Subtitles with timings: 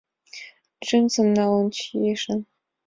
[0.83, 2.39] Джинсым налын чийышым